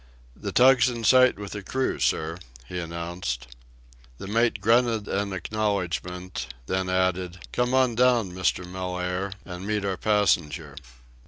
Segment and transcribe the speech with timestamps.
[0.35, 3.45] "The tug's in sight with the crew, sir," he announced.
[4.17, 8.65] The mate grunted an acknowledgment, then added, "Come on down, Mr.
[8.65, 10.75] Mellaire, and meet our passenger."